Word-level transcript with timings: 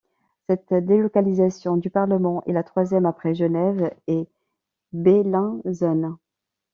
Cette 0.47 0.73
délocalisation 0.73 1.77
du 1.77 1.91
parlement 1.91 2.41
est 2.47 2.53
la 2.53 2.63
troisième 2.63 3.05
après 3.05 3.35
Genève 3.35 3.95
et 4.07 4.27
Bellinzone. 4.93 6.17